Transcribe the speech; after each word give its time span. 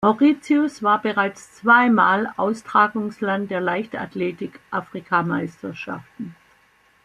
Mauritius 0.03 0.81
war 0.81 0.99
bereits 0.99 1.53
zweimal 1.57 2.27
Austragungsland 2.35 3.51
der 3.51 3.61
Leichtathletik-Afrikameisterschaften. 3.61 6.35